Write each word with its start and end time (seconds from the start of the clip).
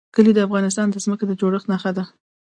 کلي 0.15 0.31
د 0.35 0.39
افغانستان 0.47 0.87
د 0.89 0.95
ځمکې 1.05 1.25
د 1.27 1.31
جوړښت 1.39 1.67
نښه 1.71 1.91
ده. 1.97 2.03